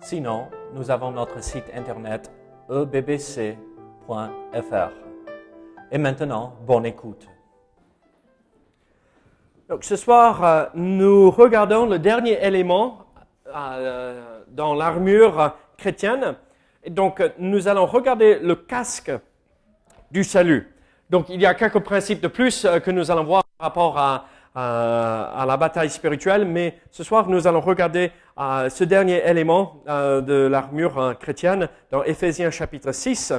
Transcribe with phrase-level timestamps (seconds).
[0.00, 2.30] Sinon, nous avons notre site internet
[2.70, 3.56] ebbc.fr.
[5.90, 7.26] Et maintenant, bonne écoute.
[9.68, 13.06] Donc ce soir, euh, nous regardons le dernier élément
[13.54, 16.36] euh, dans l'armure chrétienne.
[16.84, 19.12] Et donc, nous allons regarder le casque
[20.10, 20.74] du salut.
[21.10, 23.98] Donc, il y a quelques principes de plus euh, que nous allons voir par rapport
[23.98, 24.26] à,
[24.58, 30.20] à, la bataille spirituelle, mais ce soir, nous allons regarder euh, ce dernier élément euh,
[30.20, 33.32] de l'armure euh, chrétienne dans Éphésiens chapitre 6.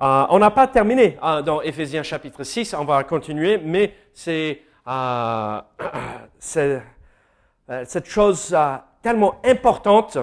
[0.00, 4.62] on n'a pas terminé dans Éphésiens chapitre 6, on va continuer, mais c'est
[6.38, 8.56] cette chose
[9.02, 10.18] tellement importante,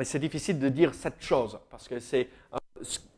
[0.00, 2.28] et c'est difficile de dire cette chose, parce que c'est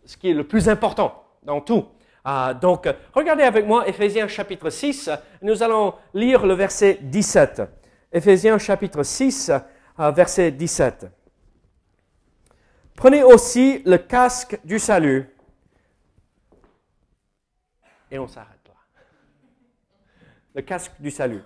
[0.04, 1.86] ce qui est le plus important dans tout.
[2.30, 5.08] Ah, donc, regardez avec moi Ephésiens chapitre 6.
[5.40, 7.62] Nous allons lire le verset 17.
[8.12, 9.50] Ephésiens chapitre 6,
[9.98, 11.06] euh, verset 17.
[12.94, 15.34] Prenez aussi le casque du salut.
[18.10, 18.74] Et on s'arrête là.
[20.54, 21.42] Le casque du salut.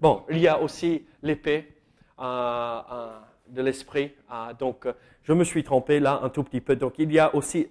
[0.00, 1.76] Bon, il y a aussi l'épée.
[2.18, 3.20] Euh,
[3.52, 4.12] de l'esprit.
[4.28, 6.74] Ah, donc, euh, je me suis trompé là un tout petit peu.
[6.74, 7.68] Donc, il y a aussi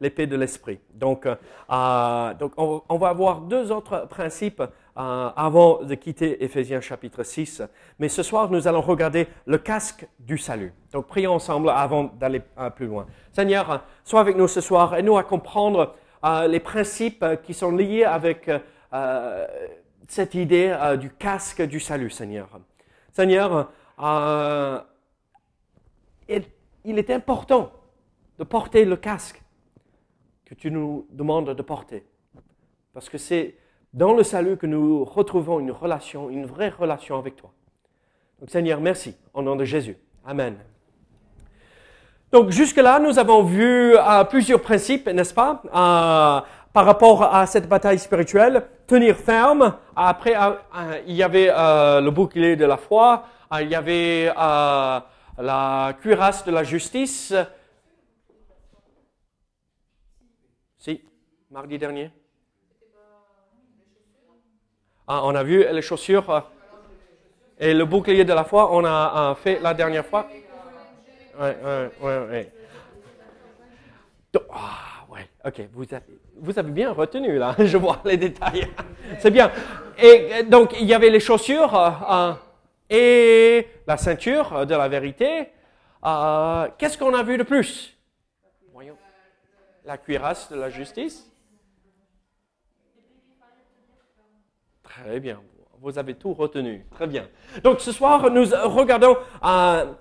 [0.00, 0.80] l'épée de l'esprit.
[0.94, 1.36] Donc, euh,
[1.68, 7.62] ah, donc on, va avoir deux autres principes euh, avant de quitter Éphésiens chapitre 6.
[7.98, 10.72] Mais ce soir, nous allons regarder le casque du salut.
[10.92, 12.42] Donc, prions ensemble avant d'aller
[12.74, 13.06] plus loin.
[13.32, 15.94] Seigneur, sois avec nous ce soir et nous à comprendre
[16.48, 18.50] les principes qui sont liés avec
[20.08, 22.48] cette idée du casque du salut, Seigneur.
[23.12, 23.70] Seigneur,
[26.28, 27.70] il est important
[28.38, 29.42] de porter le casque
[30.44, 32.04] que tu nous demandes de porter.
[32.92, 33.56] Parce que c'est
[33.92, 37.52] dans le salut que nous retrouvons une relation, une vraie relation avec toi.
[38.40, 39.96] Donc Seigneur, merci, au nom de Jésus.
[40.26, 40.56] Amen.
[42.32, 46.40] Donc jusque-là, nous avons vu euh, plusieurs principes, n'est-ce pas, euh,
[46.72, 48.64] par rapport à cette bataille spirituelle.
[48.88, 49.76] Tenir ferme.
[49.94, 50.54] Après, euh,
[51.06, 53.24] il y avait le bouclier de la foi.
[53.60, 54.32] il y avait
[55.38, 57.34] la cuirasse de la justice.
[60.78, 61.02] Si,
[61.50, 62.10] mardi dernier.
[65.06, 66.40] Ah, on a vu les chaussures euh,
[67.58, 70.28] et le bouclier de la foi, on a euh, fait la dernière fois.
[71.38, 71.48] Oui,
[72.00, 72.46] oui, oui.
[74.50, 76.04] Ah, ouais, ok, vous avez,
[76.36, 78.66] vous avez bien retenu là, je vois les détails.
[79.18, 79.50] C'est bien.
[79.98, 81.74] Et donc, il y avait les chaussures.
[81.74, 82.32] Euh,
[82.94, 85.48] et la ceinture de la vérité.
[86.04, 87.90] Euh, qu'est-ce qu'on a vu de plus?
[89.84, 91.30] La cuirasse de la justice.
[94.82, 95.42] Très bien.
[95.80, 96.86] Vous avez tout retenu.
[96.92, 97.28] Très bien.
[97.62, 99.92] Donc ce soir, nous regardons euh,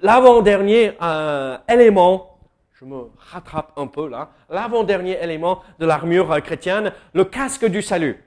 [0.00, 2.38] l'avant-dernier euh, élément.
[2.74, 4.30] Je me rattrape un peu là.
[4.48, 8.22] L'avant-dernier élément de l'armure chrétienne, le casque du salut.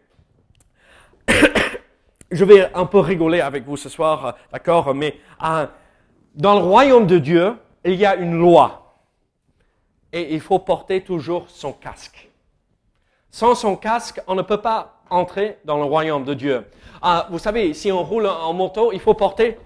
[2.34, 5.68] Je vais un peu rigoler avec vous ce soir, euh, d'accord, mais euh,
[6.36, 7.56] dans le royaume de Dieu,
[7.86, 8.98] il y a une loi.
[10.12, 12.30] Et il faut porter toujours son casque.
[13.30, 16.66] Sans son casque, on ne peut pas entrer dans le royaume de Dieu.
[17.04, 19.58] Euh, vous savez, si on roule en moto, il faut porter.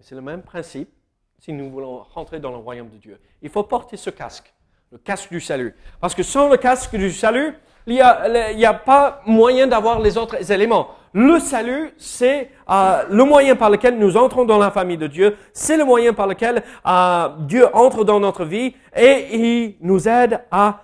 [0.00, 0.90] C'est le même principe
[1.38, 3.20] si nous voulons rentrer dans le royaume de Dieu.
[3.40, 4.52] Il faut porter ce casque,
[4.90, 5.74] le casque du salut.
[6.00, 7.54] Parce que sans le casque du salut,
[7.86, 10.88] il n'y a, pas moyen d'avoir les autres éléments.
[11.14, 15.36] Le salut, c'est euh, le moyen par lequel nous entrons dans la famille de Dieu.
[15.52, 20.40] C'est le moyen par lequel euh, Dieu entre dans notre vie et il nous aide
[20.50, 20.80] à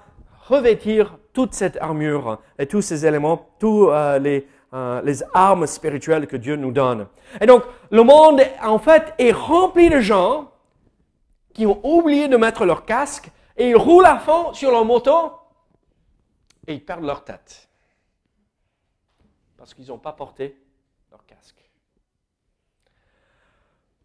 [0.49, 4.47] revêtir toute cette armure et tous ces éléments, tous euh, les,
[5.05, 7.07] les armes spirituelles que Dieu nous donne.
[7.41, 10.51] Et donc, le monde, en fait, est rempli de gens
[11.55, 15.13] qui ont oublié de mettre leur casque et ils roulent à fond sur leur moto
[16.69, 17.69] et ils perdent leur tête
[19.57, 20.57] parce qu'ils n'ont pas porté
[21.11, 21.69] leur casque.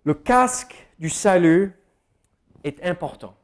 [0.03, 1.77] Le casque du salut
[2.63, 3.35] est important.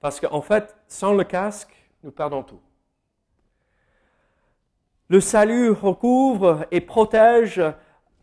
[0.00, 2.60] Parce qu'en fait, sans le casque, nous perdons tout.
[5.08, 7.60] Le salut recouvre et protège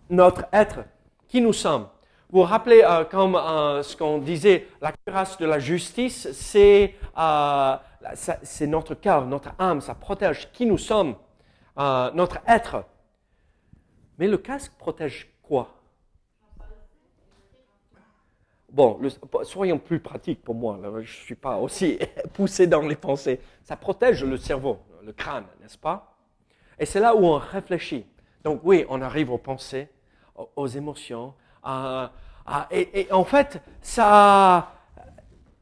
[0.10, 0.86] notre être
[1.28, 1.90] qui nous sommes.
[2.30, 6.96] Vous vous rappelez, euh, comme euh, ce qu'on disait, la cuirasse de la justice, c'est
[7.18, 7.76] euh,
[8.16, 11.16] c'est notre cœur, notre âme, ça protège qui nous sommes,
[11.78, 12.86] notre être.
[14.18, 15.70] Mais le casque protège quoi?
[18.72, 19.00] Bon,
[19.44, 22.00] soyons plus pratiques pour moi, je ne suis pas aussi
[22.34, 23.42] poussé dans les pensées.
[23.64, 26.16] Ça protège le cerveau, le crâne, n'est-ce pas?
[26.80, 28.06] Et c'est là où on réfléchit.
[28.44, 29.90] Donc oui, on arrive aux pensées,
[30.56, 31.34] aux émotions,
[32.72, 34.72] et, en fait, ça,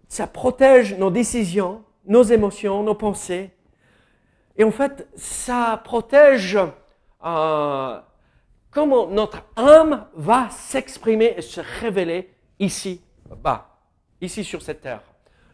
[0.08, 3.52] ça protège nos décisions, nos émotions, nos pensées.
[4.58, 6.60] Et en fait, ça protège
[7.26, 8.00] euh,
[8.72, 13.02] comment notre âme va s'exprimer et se révéler ici,
[13.42, 13.78] bas,
[14.20, 15.02] ici sur cette terre.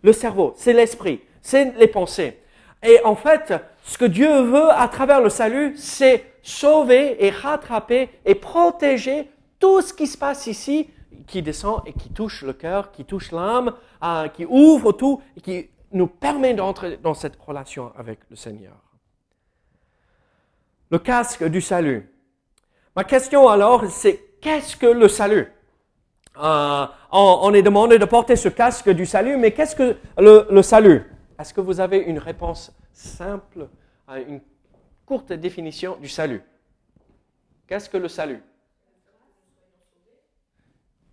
[0.02, 2.42] Le cerveau, c'est l'esprit, c'est les pensées.
[2.81, 3.54] Et en fait,
[3.84, 9.30] ce que Dieu veut à travers le salut, c'est sauver et rattraper et protéger
[9.60, 10.90] tout ce qui se passe ici,
[11.28, 13.74] qui descend et qui touche le cœur, qui touche l'âme,
[14.04, 18.76] euh, qui ouvre tout et qui nous permet d'entrer dans cette relation avec le Seigneur.
[20.92, 22.10] Le casque du salut.
[22.96, 25.52] Ma question alors, c'est qu'est-ce que le salut?
[26.38, 31.04] Euh, on, est demandé de porter ce casque du salut, mais qu'est-ce que le, salut?
[31.40, 33.68] Est-ce que vous avez une réponse simple,
[34.10, 34.42] une
[35.06, 36.42] courte définition du salut?
[37.68, 38.44] Qu'est-ce que le salut?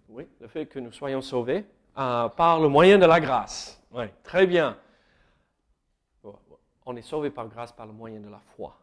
[0.08, 1.64] Oui, le fait que nous soyons sauvés
[1.98, 3.81] euh, par le moyen de la grâce.
[3.94, 4.76] Oui, très bien.
[6.84, 8.76] On est sauvé par grâce par le moyen de la foi.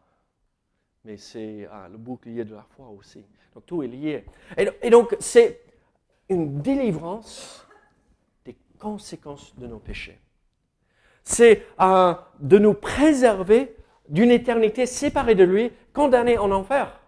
[1.04, 3.24] Mais c'est euh, le bouclier de la foi aussi.
[3.54, 4.24] Donc tout est lié.
[4.56, 5.60] Et, donc c'est
[6.28, 7.66] une délivrance
[8.44, 10.18] des conséquences de nos péchés.
[11.24, 13.74] C'est euh, de nous préserver
[14.08, 17.00] d'une éternité séparée de lui, condamnée en enfer.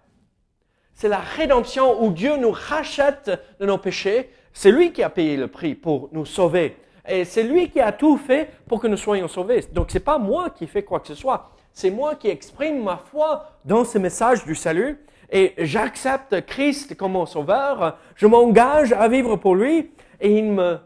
[0.95, 4.31] C'est la rédemption où Dieu nous rachète de nos péchés.
[4.53, 6.77] C'est lui qui a payé le prix pour nous sauver.
[7.09, 9.61] Et c'est lui qui a tout fait pour que nous soyons sauvés.
[9.73, 11.51] Donc ce n'est pas moi qui fais quoi que ce soit.
[11.73, 15.05] C'est moi qui exprime ma foi dans ce message du salut.
[15.31, 17.99] Et j'accepte Christ comme mon sauveur.
[18.15, 19.91] Je m'engage à vivre pour lui.
[20.21, 20.79] Et il me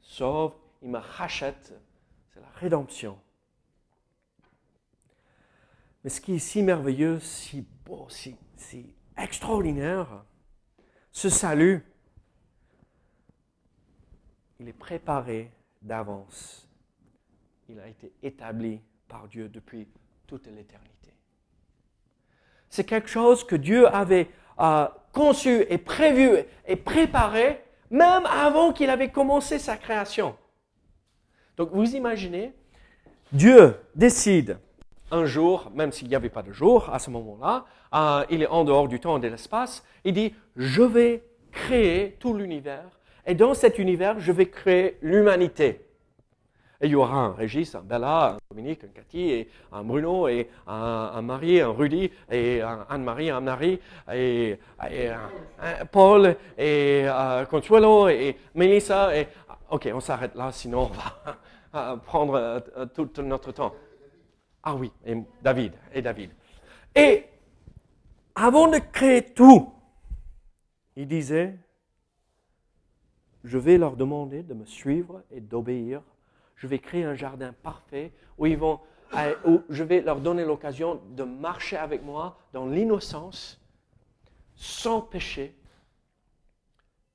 [0.00, 1.72] sauve, il me rachète.
[2.32, 3.18] C'est la rédemption.
[6.04, 10.24] Mais ce qui est si merveilleux, si beau, si, si extraordinaire.
[11.10, 11.82] Ce salut,
[14.58, 15.50] il est préparé
[15.84, 16.68] d'avance.
[17.68, 19.86] Il a été établi par Dieu depuis
[20.26, 21.14] toute l'éternité.
[22.68, 24.28] C'est quelque chose que Dieu avait
[24.58, 30.36] euh, conçu et prévu et préparé même avant qu'il avait commencé sa création.
[31.56, 32.52] Donc vous imaginez,
[33.32, 34.58] Dieu décide
[35.10, 37.64] un jour, même s'il n'y avait pas de jour à ce moment-là,
[37.94, 41.22] euh, il est en dehors du temps et de l'espace, il dit, je vais
[41.52, 45.80] créer tout l'univers, et dans cet univers, je vais créer l'humanité.
[46.80, 50.50] Et il y aura un Régis, un Bella, un Dominique, un Cathy, un Bruno, et
[50.66, 53.80] un, Marie, un Rudy, et un Anne-Marie, un Marie,
[54.12, 59.16] et, un, Paul, et euh, Consuelo, et Melissa.
[59.16, 59.28] Et,
[59.70, 60.90] ok, on s'arrête là, sinon
[61.72, 63.74] on va prendre euh, tout notre temps.
[64.62, 66.30] Ah oui, et David, et David.
[66.94, 67.24] Et
[68.34, 69.72] avant de créer tout,
[70.96, 71.56] il disait,
[73.44, 76.02] je vais leur demander de me suivre et d'obéir.
[76.56, 78.80] Je vais créer un jardin parfait où, ils vont,
[79.44, 83.60] où je vais leur donner l'occasion de marcher avec moi dans l'innocence,
[84.54, 85.54] sans péché.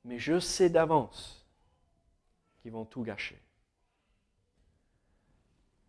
[0.05, 1.47] Mais je sais d'avance
[2.61, 3.41] qu'ils vont tout gâcher.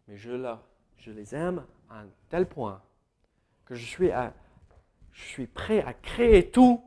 [0.09, 2.83] Mais je les aime à un tel point
[3.67, 3.85] que je
[5.13, 6.83] suis prêt à créer tout.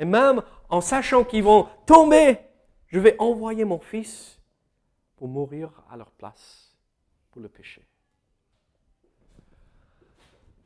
[0.00, 2.38] Et même en sachant qu'ils vont tomber,
[2.86, 4.40] je vais envoyer mon fils
[5.16, 6.74] pour mourir à leur place
[7.30, 7.82] pour le péché.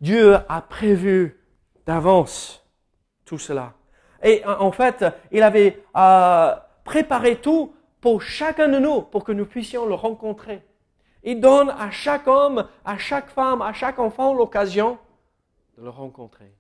[0.00, 1.38] Dieu a prévu
[1.84, 2.64] d'avance
[3.24, 3.74] tout cela.
[4.22, 9.46] Et en fait, il avait euh, préparé tout pour chacun de nous, pour que nous
[9.46, 10.62] puissions le rencontrer.
[11.24, 14.98] Il donne à chaque homme, à chaque femme, à chaque enfant l'occasion
[15.76, 16.54] de le rencontrer.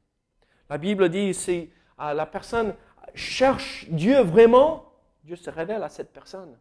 [0.68, 1.66] La Bible dit, euh,
[1.98, 2.74] la personne
[3.14, 4.92] cherche Dieu vraiment,
[5.24, 6.56] Dieu se révèle à cette personne.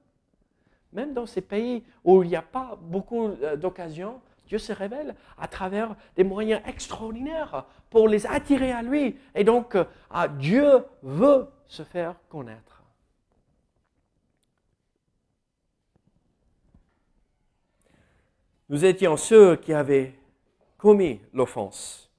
[0.93, 5.15] Même dans ces pays où il n'y a pas beaucoup euh, d'occasions, Dieu se révèle
[5.37, 9.17] à travers des moyens extraordinaires pour les attirer à lui.
[9.33, 9.85] Et donc, euh,
[10.37, 12.83] Dieu veut se faire connaître.
[18.69, 20.15] Nous étions ceux qui avaient
[20.77, 22.11] commis l'offense,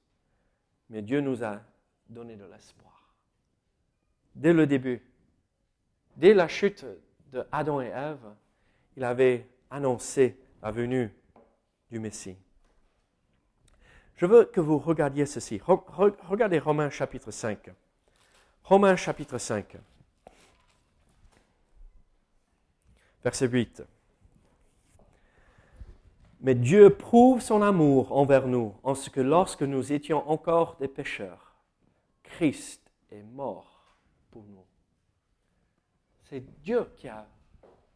[0.89, 1.59] mais Dieu nous a
[2.09, 2.84] donné de l'espoir.
[4.35, 5.01] Dès le début,
[6.17, 6.85] dès la chute
[7.31, 8.33] de Adam et Ève,
[8.97, 11.13] il avait annoncé la venue
[11.91, 12.37] du Messie.
[14.15, 15.59] Je veux que vous regardiez ceci.
[15.65, 17.69] Regardez Romains chapitre 5.
[18.63, 19.77] Romains chapitre 5.
[23.23, 23.83] Verset 8.
[26.41, 30.87] Mais Dieu prouve son amour envers nous en ce que lorsque nous étions encore des
[30.87, 31.55] pécheurs,
[32.23, 33.74] Christ est mort
[34.43, 34.65] nous.
[36.23, 37.27] C'est Dieu qui a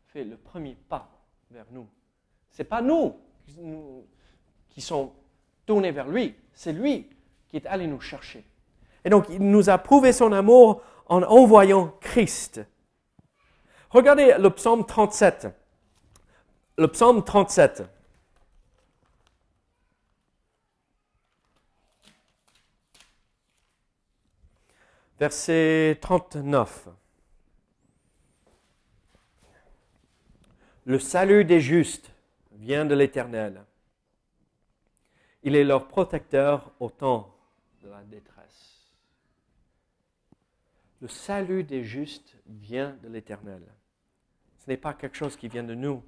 [0.07, 1.09] fait le premier pas
[1.51, 1.87] vers nous.
[2.51, 3.15] Ce n'est pas nous
[4.69, 5.09] qui sommes
[5.65, 7.09] tournés vers lui, c'est lui
[7.47, 8.45] qui est allé nous chercher.
[9.03, 12.61] Et donc, il nous a prouvé son amour en envoyant Christ.
[13.89, 15.47] Regardez le psaume 37.
[16.77, 17.83] Le psaume 37.
[25.19, 26.87] Verset 39.
[30.85, 32.09] Le salut des justes
[32.53, 33.65] vient de l'Éternel.
[35.43, 37.35] Il est leur protecteur au temps
[37.83, 38.93] de la détresse.
[41.01, 43.61] Le salut des justes vient de l'Éternel.
[44.59, 46.01] Ce n'est pas quelque chose qui vient de nous.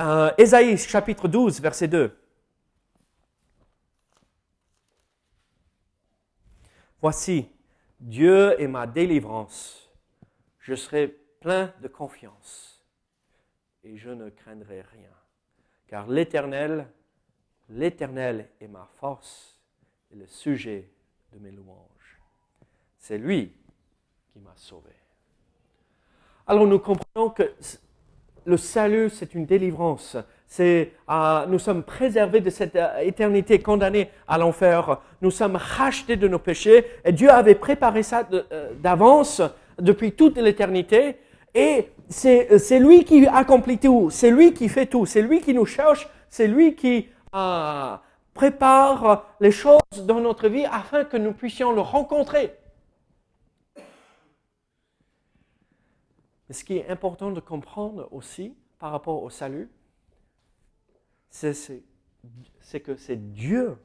[0.00, 2.16] Euh, Ésaïe chapitre 12, verset 2.
[7.00, 7.48] Voici,
[8.00, 9.90] Dieu est ma délivrance.
[10.60, 11.08] Je serai
[11.40, 12.84] plein de confiance
[13.82, 15.10] et je ne craindrai rien.
[15.86, 16.88] Car l'Éternel,
[17.68, 19.58] l'Éternel est ma force
[20.10, 20.90] et le sujet
[21.32, 22.20] de mes louanges.
[22.98, 23.52] C'est lui
[24.32, 24.92] qui m'a sauvé.
[26.46, 27.54] Alors nous comprenons que
[28.44, 30.16] le salut, c'est une délivrance.
[30.50, 34.98] C'est, euh, nous sommes préservés de cette euh, éternité condamnée à l'enfer.
[35.20, 36.86] Nous sommes rachetés de nos péchés.
[37.04, 39.42] Et Dieu avait préparé ça euh, d'avance
[39.78, 41.18] depuis toute l'éternité.
[41.54, 41.90] Et
[42.24, 45.66] euh, c'est lui qui accomplit tout, c'est lui qui fait tout, c'est lui qui nous
[45.66, 47.08] cherche, c'est lui qui
[48.32, 52.54] prépare les choses dans notre vie afin que nous puissions le rencontrer.
[56.50, 59.68] Ce qui est important de comprendre aussi par rapport au salut,
[61.30, 63.78] c'est que c'est Dieu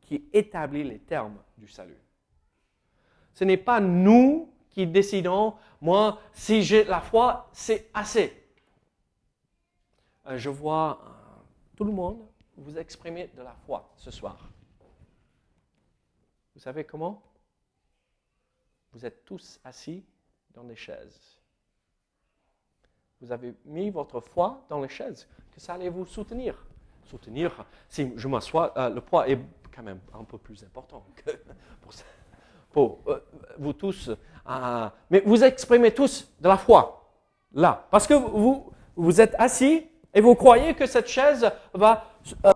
[0.00, 1.98] qui établit les termes du salut.
[3.34, 8.36] Ce n'est pas nous qui décidons, moi, si j'ai la foi, c'est assez.
[10.26, 11.42] Euh, je vois euh,
[11.76, 12.26] tout le monde
[12.56, 14.50] vous exprimer de la foi ce soir.
[16.54, 17.22] Vous savez comment?
[18.92, 20.04] Vous êtes tous assis
[20.50, 21.38] dans des chaises.
[23.20, 26.66] Vous avez mis votre foi dans les chaises, que ça allait vous soutenir?
[27.10, 29.36] Soutenir, si je m'assois, euh, le poids est
[29.74, 31.32] quand même un peu plus important que
[32.70, 33.18] pour euh,
[33.58, 34.10] vous tous.
[34.48, 37.10] Euh, mais vous exprimez tous de la foi,
[37.52, 37.84] là.
[37.90, 42.04] Parce que vous, vous êtes assis et vous croyez que cette chaise va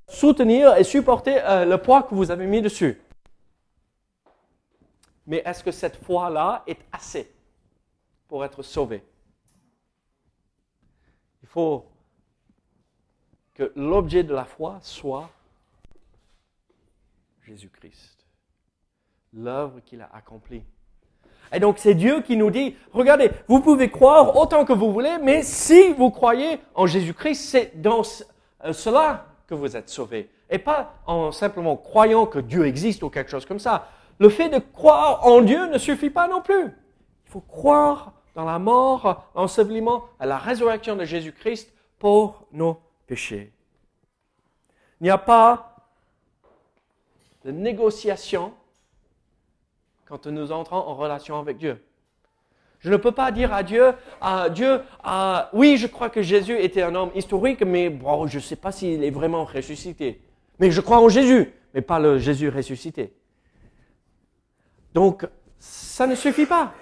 [0.06, 1.34] soutenir et supporter
[1.66, 3.02] le poids que vous avez mis dessus.
[5.26, 7.34] Mais est-ce que cette foi-là est assez
[8.28, 9.02] pour être sauvé
[11.42, 11.86] Il faut
[13.54, 15.30] que l'objet de la foi soit
[17.42, 18.14] Jésus-Christ
[19.36, 20.62] l'œuvre qu'il a accomplie.
[21.52, 25.18] Et donc c'est Dieu qui nous dit, regardez, vous pouvez croire autant que vous voulez,
[25.22, 28.02] mais si vous croyez en Jésus-Christ, c'est dans
[28.64, 30.30] euh, cela que vous êtes sauvés.
[30.50, 33.88] Et pas en simplement croyant que Dieu existe ou quelque chose comme ça.
[34.18, 36.64] Le fait de croire en Dieu ne suffit pas non plus.
[36.64, 43.52] Il faut croire dans la mort, l'ensevelissement, à la résurrection de Jésus-Christ pour nos péchés.
[45.00, 45.76] Il n'y a pas
[47.44, 48.54] de négociation
[50.06, 51.82] quand nous entrons en relation avec Dieu.
[52.80, 54.82] Je ne peux pas dire à Dieu, à Dieu,
[55.54, 58.72] oui, je crois que Jésus était un homme historique, mais bon, je ne sais pas
[58.72, 60.20] s'il est vraiment ressuscité.
[60.58, 63.14] Mais je crois en Jésus, mais pas le Jésus ressuscité.
[64.92, 65.26] Donc,
[65.58, 66.74] ça ne suffit pas.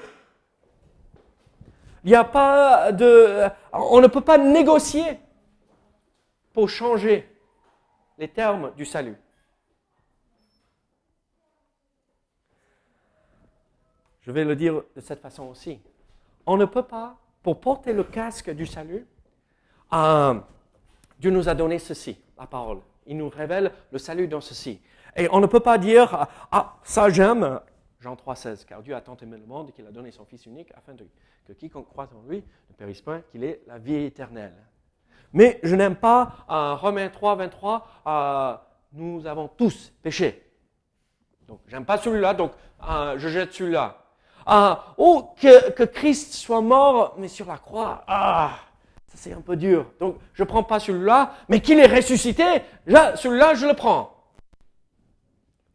[2.05, 5.21] Il n'y a pas de, on ne peut pas négocier
[6.53, 7.29] pour changer
[8.19, 9.17] les termes du salut.
[14.21, 15.81] Je vais le dire de cette façon aussi.
[16.47, 19.07] On ne peut pas, pour porter le casque du salut,
[19.93, 20.41] euh,
[21.19, 22.81] Dieu nous a donné ceci, la parole.
[23.07, 24.81] Il nous révèle le salut dans ceci.
[25.17, 27.61] Et on ne peut pas dire, ah, ça j'aime,
[28.01, 30.73] Jean 3,16, car Dieu a tant aimé le monde qu'il a donné son Fils unique
[30.75, 34.55] afin que quiconque croit en lui ne périsse pas, qu'il ait la vie éternelle.
[35.33, 38.57] Mais je n'aime pas euh, Romains 3, 23, euh,
[38.93, 40.43] nous avons tous péché.
[41.49, 42.53] Donc, j'aime pas celui-là, donc
[43.17, 43.99] je jette celui-là.
[44.45, 48.05] Ah, oh, que, Christ soit mort, mais sur la croix.
[48.07, 48.51] Ah,
[49.07, 49.87] ça c'est un peu dur.
[50.01, 52.45] Donc, je prends pas celui-là, mais qu'il est ressuscité,
[52.87, 54.13] celui-là, je le prends.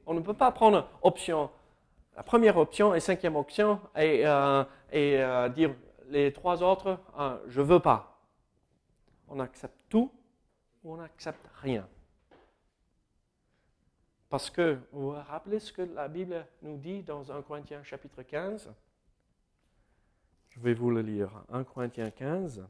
[0.05, 1.49] On ne peut pas prendre option,
[2.17, 5.75] la première option et cinquième option et, euh, euh, dire
[6.09, 8.16] les trois autres, euh, je veux pas.
[9.27, 10.11] On accepte tout
[10.83, 11.87] ou on n'accepte rien.
[14.29, 18.23] Parce que, vous vous rappelez ce que la Bible nous dit dans 1 Corinthiens chapitre
[18.23, 18.73] 15
[20.49, 21.31] Je vais vous le lire.
[21.49, 22.65] 1 Corinthiens 15.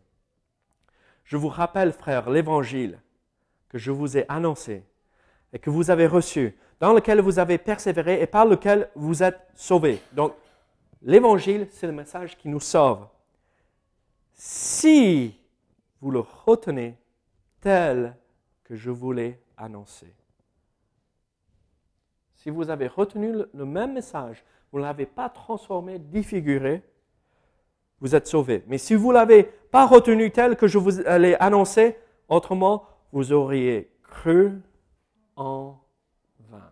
[1.24, 3.00] Je vous rappelle, frères, l'évangile
[3.70, 4.84] que je vous ai annoncé
[5.52, 9.40] et que vous avez reçu, dans lequel vous avez persévéré et par lequel vous êtes
[9.56, 10.00] sauvés.
[10.14, 10.34] Donc,
[11.02, 13.08] l'évangile, c'est le message qui nous sauve.
[14.34, 15.37] Si
[16.02, 16.98] vous le retenez
[17.62, 18.16] tel
[18.64, 20.14] que je vous l'ai annoncé.
[22.36, 26.84] Si vous avez retenu le, même message, vous ne l'avez pas transformé, défiguré,
[28.00, 28.64] vous êtes sauvé.
[28.68, 31.98] Mais si vous ne l'avez pas retenu tel que je vous l'ai annoncé,
[32.30, 34.62] autrement, vous auriez cru
[35.36, 35.78] en
[36.50, 36.72] vain.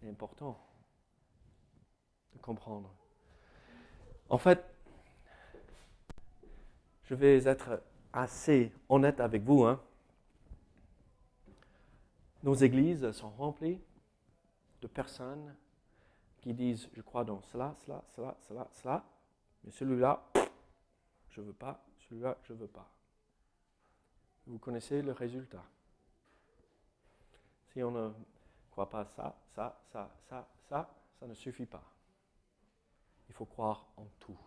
[0.00, 0.58] C'est important
[2.34, 2.92] de comprendre.
[4.28, 4.64] En fait,
[7.06, 7.82] je vais être
[8.12, 9.64] assez honnête avec vous.
[9.64, 9.80] Hein.
[12.42, 13.80] Nos églises sont remplies
[14.80, 15.54] de personnes
[16.38, 19.04] qui disent, je crois dans cela, cela, cela, cela, cela,
[19.64, 20.22] mais celui-là,
[21.30, 22.88] je veux pas, celui-là, je ne veux pas.
[24.46, 25.64] Vous connaissez le résultat.
[27.72, 28.10] Si on ne
[28.70, 31.82] croit pas ça, ça, ça, ça, ça, ça ne suffit pas.
[33.28, 34.38] Il faut croire en tout.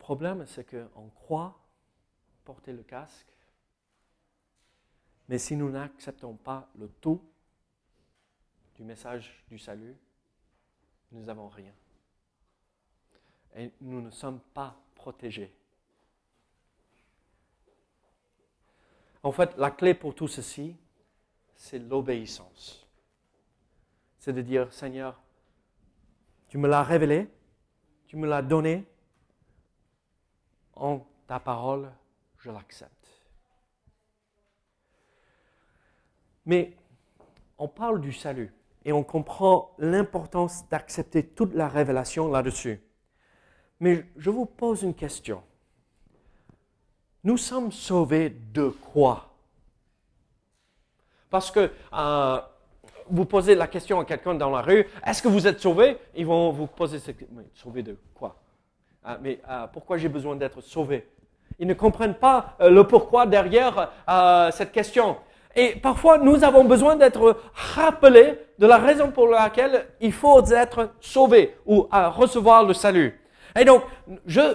[0.00, 1.56] Problème, c'est qu'on croit
[2.44, 3.28] porter le casque,
[5.28, 7.22] mais si nous n'acceptons pas le tout
[8.74, 9.96] du message du salut,
[11.12, 11.72] nous n'avons rien.
[13.54, 15.54] Et nous ne sommes pas protégés.
[19.22, 20.76] En fait, la clé pour tout ceci,
[21.54, 22.88] c'est l'obéissance.
[24.18, 25.20] C'est de dire, Seigneur,
[26.48, 27.30] tu me l'as révélé,
[28.06, 28.84] tu me l'as donné,
[30.80, 31.92] en ta parole,
[32.38, 32.90] je l'accepte.
[36.46, 36.76] Mais
[37.58, 38.52] on parle du salut
[38.84, 42.80] et on comprend l'importance d'accepter toute la révélation là-dessus.
[43.78, 45.42] Mais je vous pose une question.
[47.22, 49.34] Nous sommes sauvés de quoi?
[51.28, 52.40] Parce que euh,
[53.10, 56.26] vous posez la question à quelqu'un dans la rue, est-ce que vous êtes sauvé Ils
[56.26, 58.40] vont vous poser cette question, sauvé de quoi?
[59.04, 61.08] Ah, Mais euh, pourquoi j'ai besoin d'être sauvé?
[61.58, 63.90] Ils ne comprennent pas euh, le pourquoi derrière
[64.52, 65.16] cette question.
[65.56, 67.40] Et parfois, nous avons besoin d'être
[67.74, 73.20] rappelés de la raison pour laquelle il faut être sauvé ou recevoir le salut.
[73.58, 73.82] Et donc,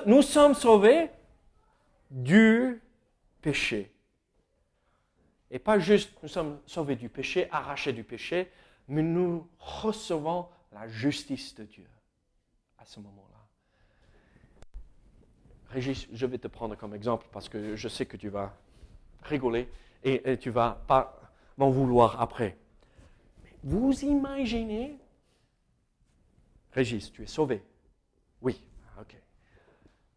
[0.06, 1.10] nous sommes sauvés
[2.10, 2.82] du
[3.42, 3.92] péché.
[5.52, 8.52] Et pas juste nous sommes sauvés du péché, arrachés du péché,
[8.88, 11.88] mais nous recevons la justice de Dieu
[12.78, 13.35] à ce moment-là.
[15.69, 18.54] Régis, je vais te prendre comme exemple parce que je sais que tu vas
[19.23, 19.69] rigoler
[20.04, 21.19] et, tu vas pas
[21.58, 22.58] m'en vouloir après.
[23.63, 24.97] Vous imaginez,
[26.71, 27.63] Régis, tu es sauvé.
[28.41, 28.63] Oui,
[28.99, 29.15] ok.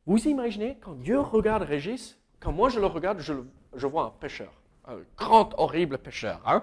[0.06, 4.52] Vous imaginez quand Dieu regarde Régis, quand moi je le regarde, je, vois un pécheur,
[4.87, 6.42] un grand, horrible pécheur.
[6.46, 6.62] Hein?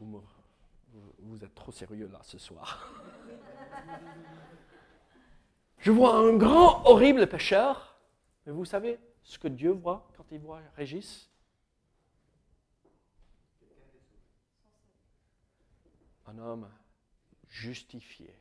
[0.00, 2.90] Vous êtes trop sérieux là ce soir.
[5.78, 7.96] je vois un grand, horrible pécheur,
[8.44, 11.30] mais vous savez, ce que Dieu voit quand il voit Régis?
[16.26, 16.68] Un homme
[17.48, 18.34] justifié,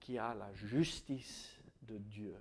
[0.00, 2.36] qui a la justice de Dieu.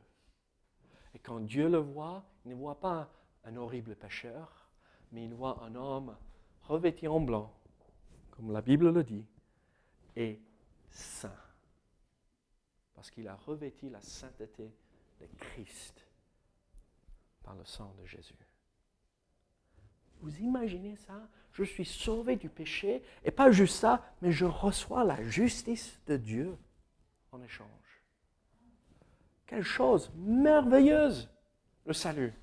[1.15, 3.10] Et quand Dieu le voit, il ne voit pas
[3.45, 4.67] un horrible pécheur,
[5.12, 6.15] mais il voit un homme
[6.63, 7.54] revêtu en blanc,
[8.32, 9.26] comme la Bible le dit,
[10.15, 10.39] et
[10.89, 11.42] saint.
[13.03, 14.71] Parce qu'il a revêtu la sainteté
[15.19, 16.07] de Christ
[17.43, 18.47] par le sang de Jésus.
[20.21, 21.27] Vous imaginez ça?
[21.51, 26.15] Je suis sauvé du péché, et pas juste ça, mais je reçois la justice de
[26.15, 26.57] Dieu
[27.33, 27.67] en échange.
[29.47, 31.29] Quelle chose merveilleuse,
[31.85, 32.33] le salut.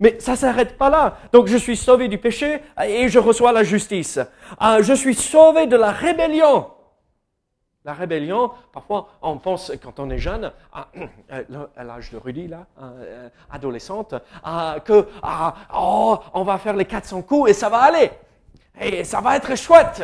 [0.00, 1.20] Mais ça ne s'arrête pas là.
[1.30, 4.18] Donc je suis sauvé du péché et je reçois la justice.
[4.58, 6.73] Ah, je suis sauvé de la rébellion.
[7.84, 10.88] La rébellion, parfois, on pense, quand on est jeune, à,
[11.84, 14.14] l'âge de Rudy, là, euh, adolescente,
[14.84, 15.06] que
[15.74, 18.10] oh, on va faire les 400 coups et ça va aller.
[18.80, 20.02] et ça va être chouette.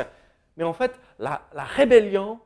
[0.59, 2.39] Mais en fait, la, la rébellion,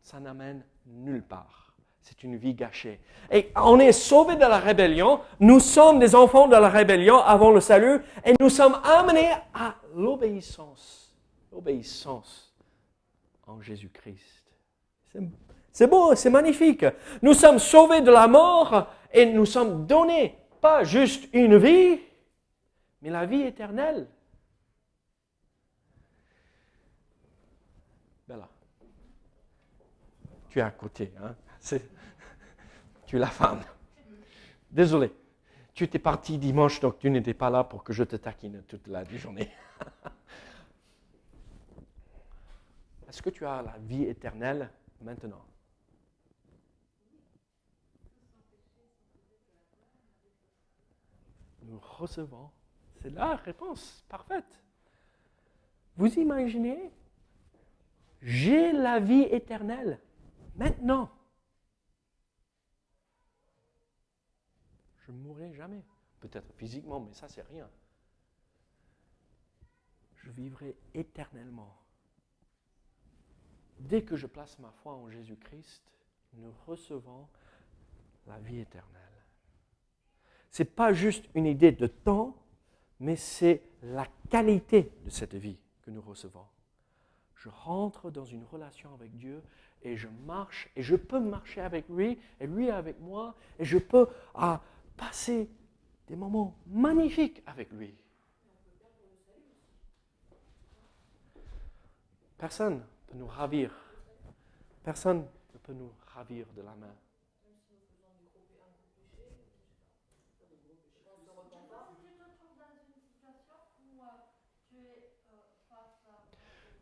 [0.00, 1.74] ça n'amène nulle part.
[2.00, 2.98] C'est une vie gâchée.
[3.30, 5.20] Et on est sauvé de la rébellion.
[5.38, 9.74] Nous sommes des enfants de la rébellion avant le salut et nous sommes amenés à
[9.94, 11.14] l'obéissance.
[11.52, 12.49] L'obéissance
[13.50, 14.44] en Jésus-Christ.
[15.72, 16.84] C'est beau, c'est magnifique.
[17.22, 22.00] Nous sommes sauvés de la mort et nous sommes donnés pas juste une vie,
[23.02, 24.08] mais la vie éternelle.
[28.28, 28.48] Bella,
[30.48, 31.34] tu es à côté, hein?
[33.06, 33.62] tu es la femme.
[34.70, 35.12] Désolé,
[35.74, 38.86] tu étais parti dimanche, donc tu n'étais pas là pour que je te taquine toute
[38.86, 39.50] la journée.
[43.10, 44.70] Est-ce que tu as la vie éternelle
[45.00, 45.44] maintenant?
[51.64, 52.52] Nous recevons.
[53.02, 54.62] C'est la réponse parfaite.
[55.96, 56.92] Vous imaginez?
[58.22, 60.00] J'ai la vie éternelle
[60.54, 61.10] maintenant.
[64.98, 65.84] Je ne mourrai jamais.
[66.20, 67.68] Peut-être physiquement, mais ça, c'est rien.
[70.14, 71.79] Je vivrai éternellement.
[73.80, 75.82] Dès que je place ma foi en Jésus-Christ,
[76.34, 77.26] nous recevons
[78.26, 79.00] la vie éternelle.
[80.50, 82.36] Ce n'est pas juste une idée de temps,
[82.98, 86.46] mais c'est la qualité de cette vie que nous recevons.
[87.34, 89.42] Je rentre dans une relation avec Dieu
[89.82, 93.78] et je marche, et je peux marcher avec lui, et lui avec moi, et je
[93.78, 94.60] peux ah,
[94.96, 95.48] passer
[96.06, 97.94] des moments magnifiques avec lui.
[102.36, 103.70] Personne peut nous ravir.
[104.84, 106.94] Personne ne peut nous ravir de la main.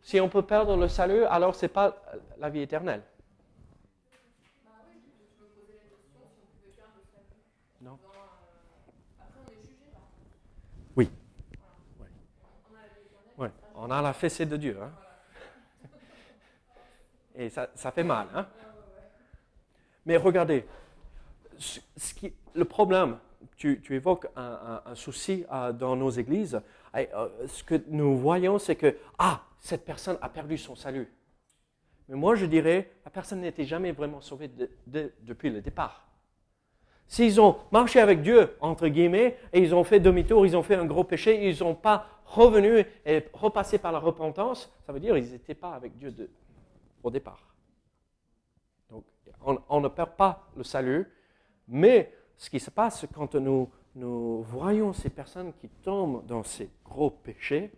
[0.02, 2.02] Si on peut perdre le salut, alors ce n'est pas
[2.38, 3.02] la vie éternelle.
[10.96, 11.10] Oui.
[13.74, 14.78] On a la fessée de Dieu.
[14.82, 14.90] Hein?
[17.38, 18.26] Et ça, fait mal.
[18.34, 18.46] Hein?
[20.04, 20.64] Mais regardez,
[22.54, 23.18] le problème,
[23.56, 26.60] tu, évoques un, souci euh, dans nos églises.
[26.96, 31.08] Euh, ce que nous voyons, c'est que, ah, cette personne a perdu son salut.
[32.08, 34.50] Mais moi, je dirais, la personne n'était jamais vraiment sauvée
[34.86, 36.08] depuis le départ.
[37.06, 40.74] S'ils ont marché avec Dieu, entre guillemets, et ils ont fait demi-tour, ils ont fait
[40.74, 45.14] un gros péché, ils n'ont pas revenu et repassé par la repentance, ça veut dire
[45.14, 46.28] qu'ils n'étaient pas avec Dieu de,
[47.02, 47.54] au départ.
[48.90, 49.04] Donc,
[49.68, 51.06] on, ne perd pas le salut,
[51.68, 56.70] mais ce qui se passe quand nous, nous voyons ces personnes qui tombent dans ces
[56.84, 57.72] gros péchés,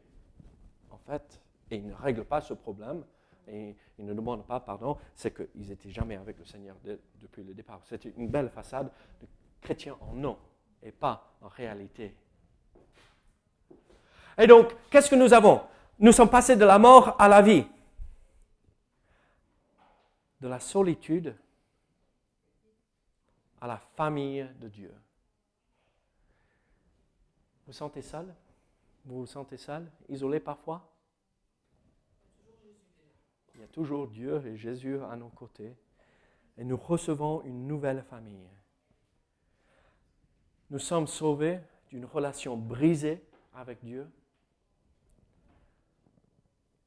[0.90, 3.04] en fait, et ils ne règlent pas ce problème,
[3.48, 6.76] et ils ne demandent pas pardon, c'est qu'ils n'étaient jamais avec le Seigneur
[7.20, 7.80] depuis le départ.
[7.84, 9.26] C'est une belle façade de
[9.60, 10.38] chrétien en nom,
[10.82, 12.14] et pas en réalité.
[14.38, 15.60] Et donc, qu'est-ce que nous avons?
[15.98, 17.66] Nous sommes passés de la mort à la vie
[20.40, 21.36] de la solitude
[23.60, 24.94] à la famille de Dieu.
[27.66, 28.34] Vous vous sentez seul?
[29.04, 29.90] Vous vous sentez seul?
[30.08, 30.90] Isolé parfois?
[33.54, 35.76] Il y a toujours Dieu et Jésus à nos côtés.
[36.56, 38.48] Et nous recevons une nouvelle famille.
[40.70, 43.22] Nous sommes sauvés d'une relation brisée
[43.54, 44.10] avec Dieu.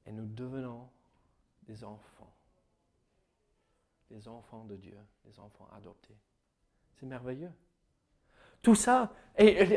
[0.06, 0.90] Et nous devenons
[1.68, 2.33] des enfants
[4.14, 6.16] des enfants de Dieu, des enfants adoptés.
[6.96, 7.52] C'est merveilleux.
[8.62, 9.12] Tout ça,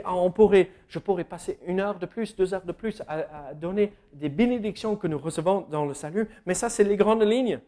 [0.05, 3.93] on pourrait, je pourrais passer une heure de plus, deux heures de plus à, donner
[4.13, 7.61] des bénédictions que nous recevons dans le salut, mais ça, c'est les grandes lignes.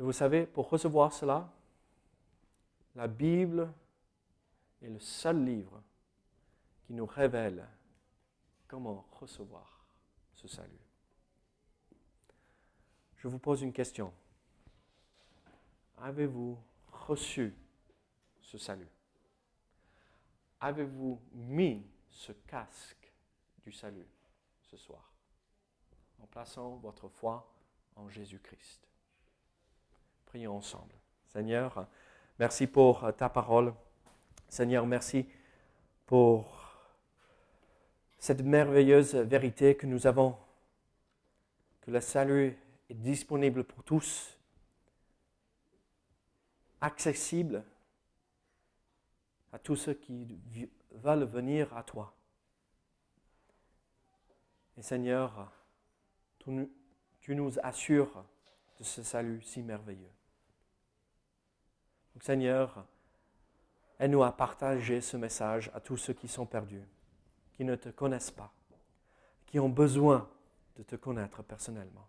[0.00, 1.52] Et vous savez, pour recevoir cela,
[2.96, 3.70] la Bible
[4.82, 5.82] est le seul livre
[6.86, 7.64] qui nous révèle
[8.66, 9.84] comment recevoir
[10.34, 10.87] ce salut
[13.18, 14.12] je vous pose une question.
[15.98, 16.56] Avez-vous
[16.92, 17.54] reçu
[18.40, 18.88] ce salut?
[20.60, 23.12] Avez-vous mis ce casque
[23.62, 24.06] du salut
[24.62, 25.12] ce soir
[26.22, 27.48] en plaçant votre foi
[27.96, 28.88] en Jésus-Christ?
[30.26, 30.94] Prions ensemble.
[31.26, 31.86] Seigneur,
[32.38, 33.74] merci pour ta parole.
[34.48, 35.28] Seigneur, merci
[36.06, 36.58] pour
[38.18, 40.36] cette merveilleuse vérité que nous avons,
[41.80, 44.38] que le salut est disponible pour tous,
[46.80, 47.64] accessible
[49.52, 50.38] à tous ceux qui
[50.92, 52.14] veulent venir à toi.
[54.76, 55.50] Et Seigneur,
[56.38, 58.24] tu nous assures
[58.78, 60.12] de ce salut si merveilleux.
[62.20, 62.84] Seigneur,
[64.00, 66.82] aide-nous à partager ce message à tous ceux qui sont perdus,
[67.56, 68.52] qui ne te connaissent pas,
[69.46, 70.28] qui ont besoin
[70.76, 72.08] de te connaître personnellement.